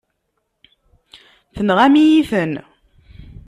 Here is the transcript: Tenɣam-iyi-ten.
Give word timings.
Tenɣam-iyi-ten. 1.55 2.53